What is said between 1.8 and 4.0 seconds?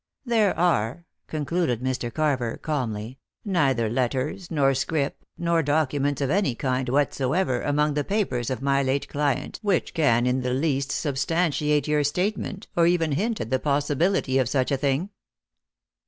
Mr. Carver calmly, "neither